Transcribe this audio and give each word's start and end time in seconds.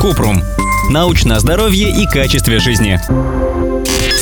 Купрум. 0.00 0.42
Научное 0.90 1.38
здоровье 1.38 1.90
и 1.90 2.06
качестве 2.06 2.58
жизни. 2.58 3.00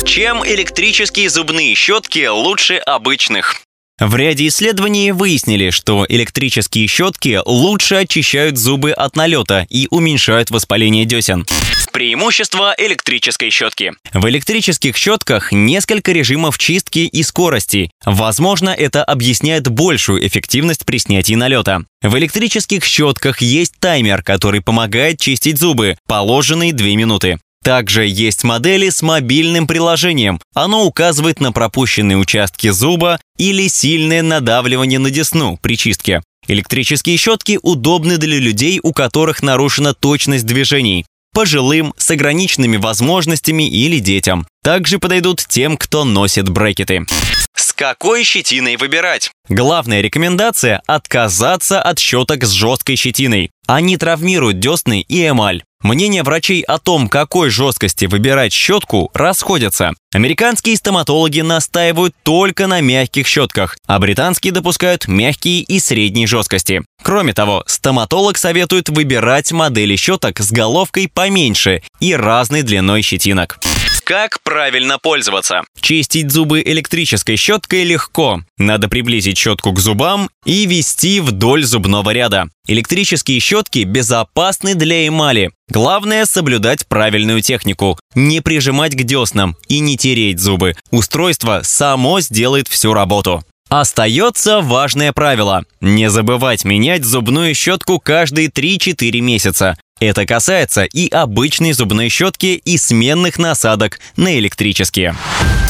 Чем 0.05 0.45
электрические 0.45 1.29
зубные 1.29 1.75
щетки 1.75 2.27
лучше 2.27 2.75
обычных? 2.77 3.64
В 3.97 4.13
ряде 4.17 4.47
исследований 4.47 5.13
выяснили, 5.13 5.69
что 5.69 6.05
электрические 6.09 6.85
щетки 6.85 7.39
лучше 7.45 7.95
очищают 7.95 8.57
зубы 8.57 8.91
от 8.91 9.15
налета 9.15 9.65
и 9.69 9.87
уменьшают 9.89 10.51
воспаление 10.51 11.05
десен. 11.05 11.45
Преимущество 11.93 12.75
электрической 12.77 13.51
щетки. 13.51 13.93
В 14.13 14.27
электрических 14.27 14.97
щетках 14.97 15.53
несколько 15.53 16.11
режимов 16.11 16.57
чистки 16.57 16.99
и 16.99 17.23
скорости. 17.23 17.89
Возможно, 18.03 18.71
это 18.71 19.01
объясняет 19.01 19.69
большую 19.69 20.27
эффективность 20.27 20.85
при 20.85 20.97
снятии 20.97 21.35
налета. 21.35 21.83
В 22.01 22.17
электрических 22.17 22.83
щетках 22.83 23.41
есть 23.41 23.79
таймер, 23.79 24.23
который 24.23 24.59
помогает 24.59 25.21
чистить 25.21 25.57
зубы, 25.57 25.97
положенные 26.05 26.73
2 26.73 26.85
минуты. 26.97 27.39
Также 27.65 28.05
есть 28.05 28.43
модели 28.43 28.89
с 28.89 29.01
мобильным 29.01 29.65
приложением. 29.65 30.39
Оно 30.53 30.85
указывает 30.85 31.39
на 31.39 31.51
пропущенные 31.51 32.15
участки 32.15 32.69
зуба 32.69 33.19
или 33.39 33.67
сильное 33.67 34.21
надавливание 34.21 34.99
на 34.99 35.09
десну 35.09 35.57
при 35.59 35.75
чистке. 35.75 36.21
Электрические 36.47 37.17
щетки 37.17 37.57
удобны 37.63 38.17
для 38.17 38.37
людей, 38.37 38.79
у 38.83 38.93
которых 38.93 39.41
нарушена 39.41 39.95
точность 39.95 40.45
движений 40.45 41.07
пожилым, 41.33 41.93
с 41.97 42.09
ограниченными 42.11 42.77
возможностями 42.77 43.67
или 43.67 43.99
детям. 43.99 44.47
Также 44.63 44.99
подойдут 44.99 45.45
тем, 45.45 45.75
кто 45.75 46.05
носит 46.05 46.47
брекеты. 46.47 47.05
С 47.53 47.73
какой 47.73 48.23
щетиной 48.23 48.77
выбирать? 48.77 49.31
Главная 49.49 50.01
рекомендация– 50.01 50.81
отказаться 50.87 51.81
от 51.81 51.99
щеток 51.99 52.45
с 52.45 52.51
жесткой 52.51 52.95
щетиной. 52.95 53.51
Они 53.67 53.97
травмируют 53.97 54.59
десны 54.59 55.01
и 55.01 55.27
эмаль. 55.27 55.63
Мнения 55.85 56.23
врачей 56.23 56.63
о 56.63 56.79
том, 56.79 57.07
какой 57.07 57.51
жесткости 57.51 58.05
выбирать 58.05 58.51
щетку, 58.51 59.11
расходятся. 59.13 59.91
Американские 60.15 60.77
стоматологи 60.77 61.41
настаивают 61.41 62.15
только 62.23 62.65
на 62.65 62.81
мягких 62.81 63.27
щетках, 63.27 63.77
а 63.85 63.99
британские 63.99 64.51
допускают 64.51 65.07
мягкие 65.07 65.61
и 65.61 65.79
средней 65.79 66.25
жесткости. 66.25 66.81
Кроме 67.03 67.33
того, 67.33 67.63
стоматолог 67.67 68.39
советует 68.39 68.89
выбирать 68.89 69.51
модели 69.51 69.95
щеток 69.95 70.39
с 70.39 70.51
головкой 70.51 71.07
поменьше 71.07 71.83
и 71.99 72.15
разной 72.15 72.63
длиной 72.63 73.03
щетинок. 73.03 73.59
Как 74.05 74.39
правильно 74.43 74.99
пользоваться? 74.99 75.63
Чистить 75.81 76.29
зубы 76.29 76.61
электрической 76.61 77.37
щеткой 77.37 77.85
легко. 77.85 78.43
Надо 78.59 78.87
приблизить 78.87 79.35
щетку 79.35 79.71
к 79.73 79.79
зубам 79.79 80.29
и 80.45 80.67
вести 80.67 81.19
вдоль 81.19 81.63
зубного 81.63 82.11
ряда. 82.11 82.49
Электрические 82.67 83.39
щетки 83.39 83.79
безопасны 83.79 84.75
для 84.75 85.07
эмали. 85.07 85.49
Главное 85.69 86.27
соблюдать 86.27 86.85
правильную 86.85 87.41
технику, 87.41 87.97
не 88.13 88.41
прижимать 88.41 88.93
к 88.93 89.01
деснам 89.01 89.57
и 89.69 89.79
не 89.79 89.97
тереть 89.97 90.39
зубы. 90.39 90.75
Устройство 90.91 91.61
само 91.63 92.21
сделает 92.21 92.67
всю 92.67 92.93
работу. 92.93 93.43
Остается 93.69 94.61
важное 94.61 95.13
правило– 95.13 95.65
не 95.81 96.11
забывать 96.11 96.63
менять 96.63 97.03
зубную 97.03 97.55
щетку 97.55 97.99
каждые 97.99 98.49
3-4 98.49 99.19
месяца. 99.21 99.75
Это 100.01 100.25
касается 100.25 100.83
и 100.83 101.07
обычной 101.09 101.71
зубной 101.71 102.09
щетки, 102.09 102.61
и 102.65 102.77
сменных 102.77 103.39
насадок 103.39 104.01
на 104.17 104.37
электрические. 104.37 105.15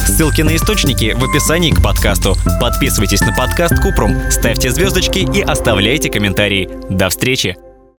Ссылки 0.08 0.42
на 0.42 0.56
источники 0.56 1.14
в 1.16 1.24
описании 1.24 1.70
к 1.70 1.82
подкасту. 1.82 2.36
Подписывайтесь 2.60 3.22
на 3.22 3.36
подкаст 3.36 3.80
Купрум, 3.80 4.32
ставьте 4.32 4.72
звездочки 4.72 5.20
и 5.20 5.42
оставляйте 5.42 6.10
комментарии. 6.10 6.70
До 6.90 7.10
встречи! 7.10 7.56